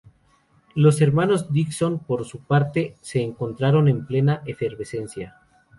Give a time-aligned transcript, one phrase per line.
[0.73, 5.35] Los hermanos Dickinson, por su parte, se encontraban en plena efervescencia.